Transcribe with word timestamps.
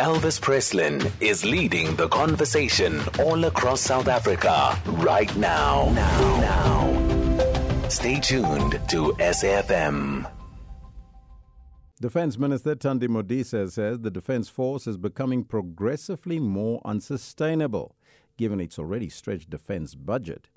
Elvis 0.00 0.38
Presslin 0.38 1.10
is 1.22 1.42
leading 1.42 1.96
the 1.96 2.06
conversation 2.08 3.00
all 3.18 3.46
across 3.46 3.80
South 3.80 4.08
Africa 4.08 4.78
right 4.98 5.34
now. 5.36 5.90
Now. 5.94 6.40
now. 6.40 7.88
Stay 7.88 8.20
tuned 8.20 8.72
to 8.90 9.14
SAFM. 9.18 10.30
Defense 11.98 12.36
Minister 12.36 12.76
Thandi 12.76 13.08
Modise 13.08 13.70
says 13.70 14.00
the 14.00 14.10
Defense 14.10 14.50
Force 14.50 14.86
is 14.86 14.98
becoming 14.98 15.42
progressively 15.42 16.38
more 16.38 16.82
unsustainable 16.84 17.96
given 18.36 18.60
its 18.60 18.78
already 18.78 19.08
stretched 19.08 19.48
defense 19.48 19.94
budget. 19.94 20.48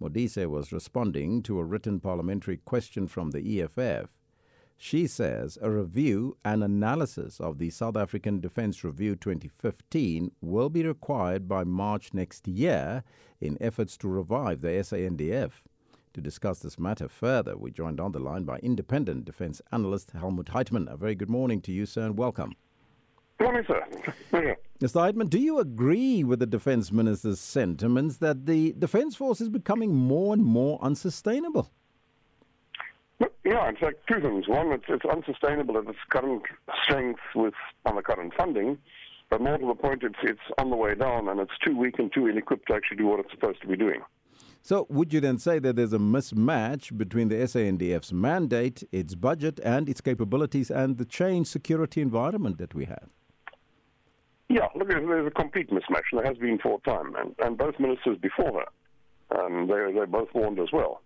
Modise 0.00 0.46
was 0.46 0.72
responding 0.72 1.42
to 1.42 1.58
a 1.58 1.64
written 1.64 2.00
parliamentary 2.00 2.56
question 2.56 3.08
from 3.08 3.32
the 3.32 3.60
EFF. 3.60 4.08
She 4.78 5.06
says 5.06 5.58
a 5.62 5.70
review 5.70 6.36
and 6.44 6.62
analysis 6.62 7.40
of 7.40 7.58
the 7.58 7.70
South 7.70 7.96
African 7.96 8.40
Defence 8.40 8.84
Review 8.84 9.16
2015 9.16 10.30
will 10.42 10.68
be 10.68 10.86
required 10.86 11.48
by 11.48 11.64
March 11.64 12.12
next 12.12 12.46
year 12.46 13.02
in 13.40 13.56
efforts 13.60 13.96
to 13.98 14.08
revive 14.08 14.60
the 14.60 14.68
SANDF. 14.68 15.62
To 16.12 16.20
discuss 16.20 16.60
this 16.60 16.78
matter 16.78 17.08
further, 17.08 17.56
we 17.56 17.70
joined 17.70 18.00
on 18.00 18.12
the 18.12 18.18
line 18.18 18.44
by 18.44 18.58
independent 18.58 19.24
defence 19.24 19.62
analyst 19.72 20.14
Helmoed 20.14 20.48
Heitman. 20.48 20.92
A 20.92 20.96
very 20.96 21.14
good 21.14 21.30
morning 21.30 21.62
to 21.62 21.72
you, 21.72 21.86
sir, 21.86 22.06
and 22.06 22.18
welcome. 22.18 22.54
Good 23.38 23.44
morning, 23.44 23.64
sir. 23.66 23.82
Mr. 24.80 25.00
Heitman, 25.00 25.30
do 25.30 25.38
you 25.38 25.58
agree 25.58 26.22
with 26.22 26.38
the 26.38 26.46
Defence 26.46 26.92
Minister's 26.92 27.40
sentiments 27.40 28.18
that 28.18 28.44
the 28.44 28.74
Defence 28.78 29.16
Force 29.16 29.40
is 29.40 29.48
becoming 29.48 29.94
more 29.94 30.34
and 30.34 30.44
more 30.44 30.78
unsustainable? 30.82 31.70
Yeah, 33.46 33.68
in 33.68 33.76
fact, 33.76 33.98
two 34.10 34.20
things. 34.20 34.48
One, 34.48 34.72
it's, 34.72 34.84
it's 34.88 35.04
unsustainable 35.04 35.78
at 35.78 35.86
its 35.86 35.98
current 36.10 36.42
strength 36.82 37.20
with 37.34 37.54
on 37.84 37.94
the 37.94 38.02
current 38.02 38.32
funding, 38.36 38.76
but 39.30 39.40
more 39.40 39.56
to 39.56 39.66
the 39.66 39.74
point, 39.74 40.02
it's 40.02 40.18
it's 40.24 40.40
on 40.58 40.70
the 40.70 40.76
way 40.76 40.96
down, 40.96 41.28
and 41.28 41.38
it's 41.38 41.56
too 41.64 41.76
weak 41.76 42.00
and 42.00 42.12
too 42.12 42.28
ill-equipped 42.28 42.66
to 42.68 42.74
actually 42.74 42.96
do 42.96 43.06
what 43.06 43.20
it's 43.20 43.30
supposed 43.30 43.60
to 43.62 43.68
be 43.68 43.76
doing. 43.76 44.00
So, 44.62 44.88
would 44.90 45.12
you 45.12 45.20
then 45.20 45.38
say 45.38 45.60
that 45.60 45.76
there's 45.76 45.92
a 45.92 45.98
mismatch 45.98 46.96
between 46.98 47.28
the 47.28 47.36
SANDF's 47.36 48.12
mandate, 48.12 48.82
its 48.90 49.14
budget, 49.14 49.60
and 49.62 49.88
its 49.88 50.00
capabilities, 50.00 50.68
and 50.68 50.98
the 50.98 51.04
changed 51.04 51.48
security 51.48 52.00
environment 52.00 52.58
that 52.58 52.74
we 52.74 52.86
have? 52.86 53.08
Yeah, 54.48 54.66
look, 54.74 54.88
there's 54.88 55.26
a 55.26 55.30
complete 55.30 55.70
mismatch. 55.70 56.08
There 56.12 56.24
has 56.24 56.36
been 56.36 56.58
for 56.58 56.80
a 56.84 56.90
time, 56.90 57.14
and, 57.14 57.32
and 57.38 57.56
both 57.56 57.78
ministers 57.78 58.18
before 58.18 58.64
her, 59.30 59.38
um, 59.40 59.68
they 59.68 59.92
they 59.92 60.04
both 60.06 60.28
warned 60.34 60.58
as 60.58 60.72
well. 60.72 61.00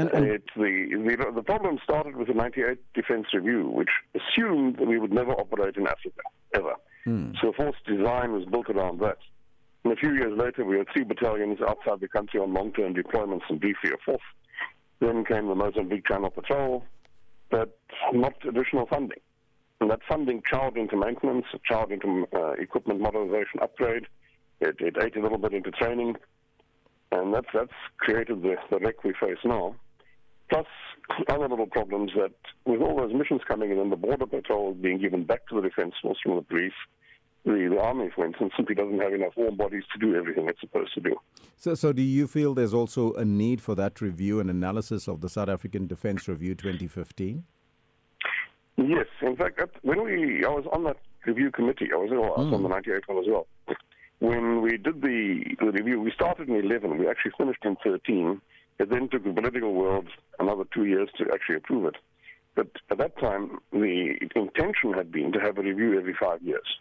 And, 0.00 0.10
and 0.10 0.26
it, 0.26 0.42
the, 0.56 1.16
the, 1.16 1.32
the 1.34 1.42
problem 1.42 1.78
started 1.82 2.16
with 2.16 2.28
the 2.28 2.34
98 2.34 2.78
Defence 2.94 3.26
Review, 3.34 3.68
which 3.68 3.90
assumed 4.14 4.76
that 4.78 4.86
we 4.86 4.98
would 4.98 5.12
never 5.12 5.32
operate 5.32 5.76
in 5.76 5.86
Africa, 5.86 6.22
ever. 6.54 6.74
Hmm. 7.04 7.32
So 7.40 7.52
force 7.52 7.76
design 7.86 8.32
was 8.32 8.44
built 8.46 8.70
around 8.70 9.00
that. 9.00 9.18
And 9.84 9.92
a 9.92 9.96
few 9.96 10.12
years 10.12 10.36
later, 10.36 10.64
we 10.64 10.78
had 10.78 10.86
three 10.92 11.04
battalions 11.04 11.58
outside 11.66 12.00
the 12.00 12.08
country 12.08 12.40
on 12.40 12.52
long-term 12.52 12.94
deployments 12.94 13.42
and 13.48 13.60
briefly 13.60 13.90
a 13.90 13.96
fourth. 14.04 14.20
Then 15.00 15.24
came 15.24 15.48
the 15.48 15.54
Mozambique 15.54 16.06
Channel 16.06 16.30
Patrol, 16.30 16.84
but 17.50 17.78
not 18.12 18.34
additional 18.46 18.86
funding. 18.86 19.20
And 19.80 19.90
that 19.90 20.00
funding 20.06 20.42
chowed 20.42 20.76
into 20.76 20.96
maintenance, 20.96 21.46
chowed 21.70 21.90
into 21.90 22.26
uh, 22.34 22.52
equipment 22.52 23.00
modernization 23.00 23.60
upgrade. 23.62 24.06
It, 24.60 24.76
it 24.78 24.96
ate 25.02 25.16
a 25.16 25.22
little 25.22 25.38
bit 25.38 25.54
into 25.54 25.70
training. 25.70 26.16
And 27.12 27.34
that's, 27.34 27.48
that's 27.54 27.72
created 27.96 28.42
the, 28.42 28.56
the 28.70 28.78
wreck 28.78 29.02
we 29.04 29.14
face 29.14 29.38
now. 29.44 29.74
Plus 30.50 30.66
other 31.28 31.48
little 31.48 31.66
problems 31.66 32.12
that 32.16 32.32
with 32.64 32.80
all 32.80 32.96
those 32.96 33.12
missions 33.12 33.40
coming 33.46 33.70
in 33.70 33.78
and 33.78 33.90
the 33.90 33.96
border 33.96 34.26
patrol 34.26 34.74
being 34.74 34.98
given 34.98 35.24
back 35.24 35.46
to 35.48 35.56
the 35.56 35.62
defense 35.68 35.94
force 36.02 36.18
from 36.22 36.36
the 36.36 36.42
police, 36.42 36.72
the, 37.44 37.68
the 37.70 37.80
army, 37.80 38.10
for 38.14 38.26
instance, 38.26 38.52
simply 38.56 38.74
doesn't 38.74 39.00
have 39.00 39.12
enough 39.12 39.32
warm 39.36 39.56
bodies 39.56 39.84
to 39.92 39.98
do 39.98 40.14
everything 40.14 40.48
it's 40.48 40.60
supposed 40.60 40.92
to 40.94 41.00
do. 41.00 41.16
So, 41.56 41.74
so 41.74 41.92
do 41.92 42.02
you 42.02 42.26
feel 42.26 42.54
there's 42.54 42.74
also 42.74 43.14
a 43.14 43.24
need 43.24 43.60
for 43.60 43.74
that 43.76 44.00
review 44.00 44.40
and 44.40 44.50
analysis 44.50 45.08
of 45.08 45.20
the 45.20 45.28
South 45.28 45.48
African 45.48 45.86
Defence 45.86 46.28
Review 46.28 46.54
2015? 46.54 47.44
Yes, 48.76 49.06
in 49.22 49.36
fact, 49.36 49.60
when 49.82 50.04
we, 50.04 50.44
I 50.44 50.48
was 50.48 50.64
on 50.72 50.84
that 50.84 50.96
review 51.26 51.50
committee. 51.50 51.88
I 51.92 51.96
was, 51.96 52.10
I 52.12 52.16
was 52.16 52.48
mm. 52.50 52.54
on 52.54 52.62
the 52.62 52.68
98 52.68 53.08
one 53.08 53.18
as 53.18 53.24
well 53.28 53.46
when 54.20 54.60
we 54.60 54.76
did 54.76 55.02
the, 55.02 55.56
the 55.58 55.72
review, 55.72 56.00
we 56.00 56.12
started 56.12 56.48
in 56.48 56.54
11. 56.54 56.98
We 56.98 57.08
actually 57.08 57.32
finished 57.36 57.64
in 57.64 57.76
13. 57.82 58.40
It 58.80 58.88
then 58.88 59.10
took 59.10 59.24
the 59.24 59.32
political 59.32 59.74
world 59.74 60.08
another 60.38 60.64
two 60.72 60.86
years 60.86 61.10
to 61.18 61.26
actually 61.34 61.56
approve 61.56 61.84
it. 61.84 61.96
But 62.54 62.68
at 62.90 62.96
that 62.96 63.18
time, 63.18 63.58
the 63.72 64.16
intention 64.34 64.94
had 64.94 65.12
been 65.12 65.32
to 65.32 65.38
have 65.38 65.58
a 65.58 65.62
review 65.62 65.98
every 65.98 66.14
five 66.14 66.42
years, 66.42 66.78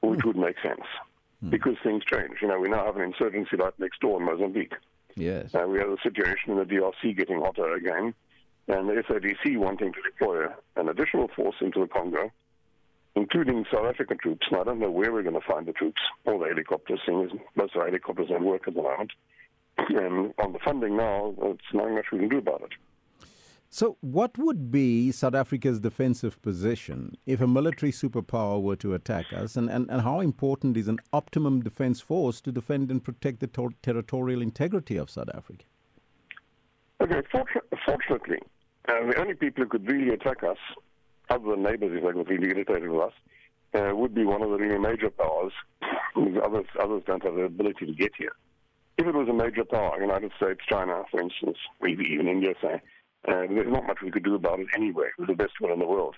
which 0.00 0.20
mm. 0.20 0.24
would 0.24 0.36
make 0.36 0.56
sense 0.62 0.86
mm. 1.44 1.50
because 1.50 1.76
things 1.84 2.04
change. 2.04 2.38
You 2.40 2.48
know, 2.48 2.58
we 2.58 2.70
now 2.70 2.86
have 2.86 2.96
an 2.96 3.02
insurgency 3.02 3.56
right 3.56 3.78
next 3.78 4.00
door 4.00 4.18
in 4.18 4.24
Mozambique. 4.24 4.72
Yes. 5.14 5.54
Uh, 5.54 5.68
we 5.68 5.78
have 5.78 5.90
a 5.90 5.98
situation 6.02 6.52
in 6.52 6.56
the 6.56 6.64
DRC 6.64 7.14
getting 7.18 7.42
hotter 7.42 7.74
again, 7.74 8.14
and 8.68 8.88
the 8.88 8.94
SADC 8.94 9.58
wanting 9.58 9.92
to 9.92 10.00
deploy 10.00 10.46
an 10.76 10.88
additional 10.88 11.28
force 11.36 11.56
into 11.60 11.80
the 11.80 11.86
Congo 11.86 12.30
including 13.16 13.66
South 13.72 13.86
African 13.86 14.18
troops. 14.18 14.46
And 14.50 14.60
I 14.60 14.64
don't 14.64 14.78
know 14.78 14.90
where 14.90 15.12
we're 15.12 15.22
going 15.22 15.34
to 15.34 15.46
find 15.46 15.66
the 15.66 15.72
troops 15.72 16.00
or 16.24 16.38
the 16.38 16.46
helicopters, 16.46 17.00
seeing 17.04 17.24
as 17.24 17.30
most 17.56 17.74
of 17.74 17.80
our 17.80 17.88
helicopters 17.88 18.28
don't 18.28 18.44
work 18.44 18.68
at 18.68 18.74
the 18.74 18.82
moment. 18.82 19.10
And 19.88 20.34
on 20.42 20.52
the 20.52 20.58
funding 20.64 20.96
now, 20.96 21.34
it's 21.42 21.62
not 21.72 21.90
much 21.90 22.06
we 22.12 22.20
can 22.20 22.28
do 22.28 22.38
about 22.38 22.62
it. 22.62 22.72
So, 23.72 23.96
what 24.00 24.36
would 24.36 24.72
be 24.72 25.12
South 25.12 25.36
Africa's 25.36 25.78
defensive 25.78 26.42
position 26.42 27.16
if 27.24 27.40
a 27.40 27.46
military 27.46 27.92
superpower 27.92 28.60
were 28.60 28.74
to 28.76 28.94
attack 28.94 29.32
us? 29.32 29.56
And, 29.56 29.70
and, 29.70 29.88
and 29.88 30.02
how 30.02 30.18
important 30.18 30.76
is 30.76 30.88
an 30.88 30.98
optimum 31.12 31.62
defense 31.62 32.00
force 32.00 32.40
to 32.40 32.50
defend 32.50 32.90
and 32.90 33.02
protect 33.02 33.38
the 33.38 33.46
ter- 33.46 33.68
territorial 33.80 34.42
integrity 34.42 34.96
of 34.96 35.08
South 35.08 35.28
Africa? 35.32 35.64
Okay, 37.00 37.22
fortunately, 37.86 38.38
uh, 38.88 39.06
the 39.06 39.20
only 39.20 39.34
people 39.34 39.62
who 39.62 39.70
could 39.70 39.86
really 39.88 40.12
attack 40.12 40.42
us 40.42 40.58
other 41.30 41.50
than 41.50 41.62
neighbours, 41.62 41.92
if 41.94 42.02
they 42.02 42.12
got 42.12 42.28
really 42.28 42.48
irritated 42.48 42.88
with 42.88 43.02
us, 43.02 43.12
uh, 43.74 43.94
would 43.94 44.14
be 44.14 44.24
one 44.24 44.42
of 44.42 44.50
the 44.50 44.56
really 44.56 44.78
major 44.78 45.10
powers. 45.10 45.52
others, 46.44 46.66
others 46.82 47.02
don't 47.06 47.22
have 47.22 47.34
the 47.34 47.42
ability 47.42 47.86
to 47.86 47.92
get 47.92 48.10
here. 48.18 48.32
If 49.00 49.06
it 49.06 49.14
was 49.14 49.28
a 49.30 49.32
major 49.32 49.64
power, 49.64 49.98
United 49.98 50.30
States, 50.36 50.60
China, 50.68 51.04
for 51.10 51.22
instance, 51.22 51.56
maybe 51.80 52.04
even 52.12 52.28
India, 52.28 52.52
say, 52.60 52.82
uh, 53.26 53.48
there's 53.48 53.72
not 53.72 53.86
much 53.86 54.02
we 54.02 54.10
could 54.10 54.24
do 54.24 54.34
about 54.34 54.60
it 54.60 54.66
anyway, 54.76 55.06
with 55.18 55.28
the 55.28 55.34
best 55.34 55.54
one 55.58 55.72
in 55.72 55.78
the 55.78 55.86
world. 55.86 56.16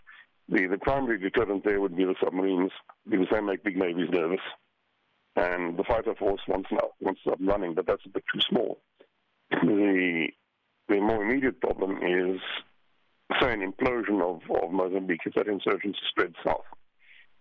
The, 0.48 0.66
the 0.66 0.78
primary 0.78 1.20
deterrent 1.20 1.62
there 1.62 1.80
would 1.80 1.96
be 1.96 2.04
the 2.04 2.16
submarines, 2.20 2.72
because 3.08 3.28
they 3.30 3.40
make 3.40 3.62
big 3.62 3.76
navies 3.76 4.08
nervous. 4.10 4.40
And 5.36 5.78
the 5.78 5.84
fighter 5.84 6.16
force 6.16 6.40
wants, 6.48 6.70
now, 6.72 6.90
wants 7.00 7.20
up 7.30 7.38
running, 7.40 7.74
but 7.74 7.86
that's 7.86 8.04
a 8.04 8.08
bit 8.08 8.24
too 8.34 8.40
small. 8.40 8.78
The, 9.62 10.26
the 10.88 11.00
more 11.00 11.22
immediate 11.22 11.60
problem 11.60 11.98
is 12.02 12.40
say, 13.40 13.52
an 13.52 13.72
implosion 13.72 14.20
of, 14.20 14.40
of 14.60 14.72
Mozambique 14.72 15.20
if 15.24 15.34
that 15.34 15.46
insurgency 15.46 16.00
spreads 16.08 16.34
south. 16.44 16.64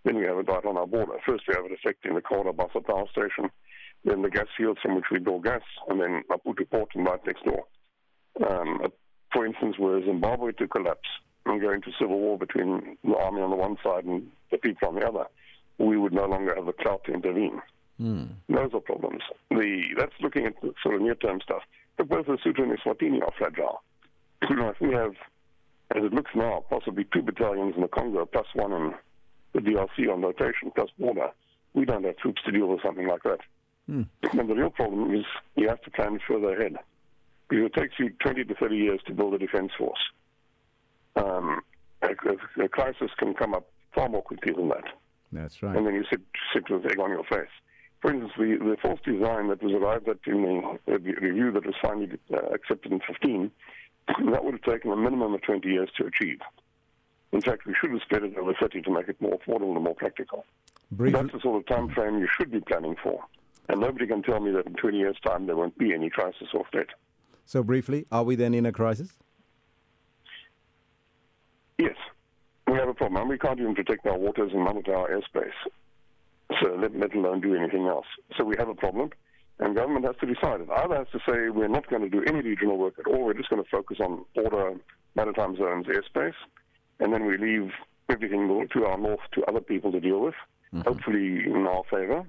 Then 0.06 0.18
we 0.18 0.26
have 0.26 0.38
it 0.38 0.48
right 0.48 0.66
on 0.66 0.78
our 0.78 0.86
border. 0.86 1.14
First, 1.26 1.46
we 1.48 1.56
have 1.56 1.66
it 1.66 1.72
affecting 1.72 2.14
the 2.14 2.22
Bassa 2.22 2.86
power 2.86 3.06
station, 3.10 3.50
then 4.04 4.22
the 4.22 4.30
gas 4.30 4.48
fields 4.58 4.80
from 4.82 4.96
which 4.96 5.06
we 5.12 5.20
draw 5.20 5.40
gas, 5.40 5.62
and 5.88 6.00
then 6.00 6.24
Maputo 6.30 6.70
port 6.70 6.90
and 6.96 7.06
right 7.06 7.20
next 7.26 7.44
door. 7.44 7.66
Um, 8.50 8.82
for 9.32 9.46
instance, 9.46 9.78
were 9.78 10.04
Zimbabwe 10.04 10.52
to 10.54 10.68
collapse 10.68 11.08
and 11.46 11.62
go 11.62 11.72
into 11.72 11.92
civil 12.00 12.20
war 12.20 12.38
between 12.38 12.98
the 13.04 13.16
army 13.16 13.42
on 13.42 13.50
the 13.50 13.56
one 13.56 13.78
side 13.84 14.06
and 14.06 14.28
the 14.52 14.58
people 14.58 14.88
on 14.88 14.96
the 14.96 15.08
other, 15.08 15.26
we 15.78 15.98
would 15.98 16.14
no 16.14 16.26
longer 16.26 16.54
have 16.56 16.66
the 16.66 16.74
clout 16.74 17.04
to 17.06 17.14
intervene. 17.14 17.62
Mm. 18.00 18.30
Those 18.50 18.72
are 18.74 18.80
problems. 18.80 19.22
The, 19.50 19.82
that's 19.98 20.14
looking 20.22 20.46
at 20.46 20.54
sort 20.84 20.96
of 20.96 21.02
near-term 21.02 21.40
stuff. 21.44 21.62
But 21.98 22.10
both 22.10 22.26
the 22.26 22.34
Lesotho 22.34 22.64
and 22.64 22.78
Eswatini 22.78 23.22
are 23.22 23.34
fragile. 23.38 23.82
if 24.42 24.82
we 24.82 24.94
have 24.94 25.14
as 25.96 26.04
it 26.04 26.14
looks 26.14 26.32
now, 26.36 26.64
possibly 26.70 27.06
two 27.14 27.22
battalions 27.22 27.76
in 27.76 27.82
the 27.82 27.88
Congo 27.88 28.26
plus 28.26 28.46
one 28.54 28.72
in 28.72 28.94
the 29.54 29.60
DRC 29.60 30.12
on 30.12 30.22
rotation 30.22 30.72
plus 30.74 30.90
border. 30.98 31.30
We 31.74 31.86
don't 31.86 32.06
have 32.06 32.18
troops 32.18 32.42
to 32.46 32.52
deal 32.52 32.68
with 32.68 32.82
something 32.84 33.08
like 33.08 33.24
that. 33.24 33.40
Hmm. 33.92 34.04
And 34.40 34.50
the 34.50 34.56
real 34.56 34.70
problem 34.70 35.14
is 35.14 35.26
you 35.58 35.68
have 35.68 35.82
to 35.82 35.92
plan 35.92 36.18
further 36.26 36.56
ahead. 36.56 36.78
Because 37.50 37.66
it 37.66 37.74
takes 37.74 37.96
you 38.00 38.10
20 38.22 38.46
to 38.46 38.56
30 38.56 38.78
years 38.78 39.02
to 39.08 39.14
build 39.14 39.34
a 39.34 39.38
defense 39.38 39.74
force. 39.78 40.00
Um, 41.18 41.60
a, 42.02 42.64
a, 42.64 42.70
crisis 42.70 43.12
can 43.18 43.34
come 43.34 43.54
up 43.54 43.68
far 43.94 44.08
more 44.08 44.22
quickly 44.22 44.54
than 44.54 44.70
that. 44.70 44.86
That's 45.34 45.62
right. 45.62 45.76
And 45.76 45.86
then 45.86 45.94
you 45.94 46.06
sit, 46.10 46.22
sit 46.54 46.70
with 46.70 46.86
egg 46.86 47.00
on 47.00 47.10
your 47.10 47.26
face. 47.26 47.52
For 48.02 48.12
instance, 48.14 48.32
the, 48.38 48.58
the 48.58 48.78
force 48.82 49.02
design 49.04 49.50
that 49.50 49.62
was 49.62 49.74
arrived 49.74 50.08
at 50.08 50.20
in 50.26 50.42
the, 50.42 50.80
the 50.86 50.98
review 50.98 51.52
that 51.52 51.66
was 51.66 51.76
finally 51.82 52.10
uh, 52.34 52.38
accepted 52.54 52.94
in 52.94 53.02
15 53.06 53.52
that 54.32 54.46
would 54.46 54.54
have 54.54 54.62
taken 54.62 54.90
a 54.92 54.96
minimum 54.96 55.34
of 55.34 55.42
20 55.42 55.68
years 55.68 55.90
to 55.98 56.06
achieve. 56.06 56.40
In 57.34 57.42
fact, 57.42 57.66
we 57.66 57.76
should 57.80 57.92
have 57.92 58.02
spread 58.02 58.24
it 58.24 58.38
over 58.38 58.54
30 58.54 58.84
to 58.84 58.92
make 58.92 59.10
it 59.10 59.22
more 59.22 59.38
affordable 59.38 59.76
and 59.76 59.84
more 59.84 59.96
practical. 59.96 60.46
That's 61.12 61.34
the 61.34 61.40
sort 61.42 61.58
of 61.58 61.68
time 61.68 61.90
frame 61.90 62.20
you 62.20 62.28
should 62.38 62.52
be 62.52 62.62
planning 62.62 62.96
for. 63.04 63.22
And 63.72 63.80
nobody 63.80 64.06
can 64.06 64.22
tell 64.22 64.42
me 64.42 64.52
that 64.52 64.66
in 64.66 64.74
20 64.74 64.98
years' 64.98 65.16
time 65.26 65.46
there 65.46 65.56
won't 65.56 65.78
be 65.78 65.94
any 65.94 66.10
crisis 66.10 66.50
or 66.54 66.66
threat. 66.74 66.88
So, 67.46 67.64
briefly, 67.64 68.06
are 68.12 68.26
we 68.26 68.36
then 68.36 68.54
in 68.54 68.66
a 68.66 68.72
crisis? 68.74 69.14
Yes. 71.78 71.96
We 72.68 72.74
have 72.74 72.90
a 72.90 72.94
problem. 72.94 73.22
And 73.22 73.30
we 73.30 73.38
can't 73.38 73.58
even 73.62 73.74
protect 73.74 74.06
our 74.06 74.18
waters 74.18 74.52
and 74.54 74.62
monitor 74.62 74.94
our 74.94 75.08
airspace. 75.10 75.54
so 76.62 76.76
let, 76.82 76.94
let 77.00 77.16
alone 77.16 77.40
do 77.40 77.56
anything 77.56 77.88
else. 77.88 78.08
So 78.38 78.44
we 78.44 78.56
have 78.60 78.68
a 78.68 78.76
problem, 78.76 79.12
and 79.60 79.74
government 79.74 80.06
has 80.06 80.18
to 80.20 80.26
decide. 80.26 80.60
It 80.60 80.70
either 80.70 80.98
has 80.98 81.08
to 81.14 81.20
say 81.20 81.48
we're 81.50 81.70
not 81.70 81.90
going 81.90 82.02
to 82.02 82.10
do 82.10 82.24
any 82.28 82.42
regional 82.42 82.78
work 82.78 82.96
at 83.00 83.08
all, 83.08 83.24
we're 83.24 83.34
just 83.36 83.50
going 83.50 83.64
to 83.64 83.70
focus 83.70 84.00
on 84.02 84.26
border 84.36 84.74
maritime 85.16 85.56
zones 85.56 85.86
airspace, 85.88 86.36
and 87.00 87.14
then 87.14 87.26
we 87.26 87.38
leave 87.38 87.72
everything 88.10 88.68
to 88.74 88.86
our 88.86 88.98
north 88.98 89.22
to 89.36 89.46
other 89.46 89.62
people 89.62 89.94
to 89.94 90.02
deal 90.02 90.20
with, 90.20 90.36
mm-hmm. 90.74 90.82
hopefully 90.82 91.46
in 91.46 91.66
our 91.68 91.84
favor. 91.90 92.26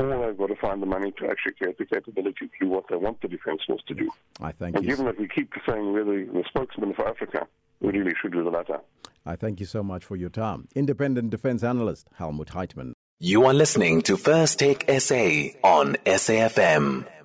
Or 0.00 0.26
they've 0.26 0.38
got 0.38 0.46
to 0.46 0.56
find 0.56 0.80
the 0.80 0.86
money 0.86 1.12
to 1.18 1.28
actually 1.28 1.52
create 1.52 1.78
the 1.78 1.84
capability 1.84 2.46
to 2.46 2.52
do 2.60 2.68
what 2.68 2.84
they 2.88 2.96
want 2.96 3.20
the 3.20 3.28
Defence 3.28 3.62
Force 3.66 3.82
to 3.88 3.94
do. 3.94 4.10
I 4.40 4.52
thank 4.52 4.76
and 4.76 4.84
you. 4.84 4.90
given 4.90 5.06
that 5.06 5.18
we 5.18 5.28
keep 5.28 5.52
saying 5.68 5.92
we're 5.92 6.04
the, 6.04 6.30
the 6.32 6.44
spokesman 6.48 6.94
for 6.94 7.06
Africa, 7.06 7.46
we 7.80 7.90
really 7.90 8.12
should 8.20 8.32
do 8.32 8.42
the 8.42 8.50
latter. 8.50 8.80
I 9.26 9.36
thank 9.36 9.60
you 9.60 9.66
so 9.66 9.82
much 9.82 10.04
for 10.04 10.16
your 10.16 10.30
time. 10.30 10.68
Independent 10.74 11.30
defense 11.30 11.62
analyst 11.62 12.08
Helmoed 12.18 12.48
Heitman. 12.48 12.92
You 13.18 13.44
are 13.44 13.52
listening 13.52 14.00
to 14.02 14.16
First 14.16 14.58
Take 14.58 14.90
SA 14.98 15.48
on 15.62 15.96
SAFM. 16.06 17.19